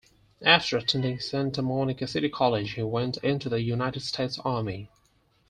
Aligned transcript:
After 0.43 0.77
attending 0.77 1.19
Santa 1.19 1.61
Monica 1.61 2.07
City 2.07 2.27
College, 2.27 2.71
he 2.71 2.81
went 2.81 3.17
into 3.17 3.49
the 3.49 3.61
United 3.61 3.99
States 3.99 4.39
Army. 4.43 4.89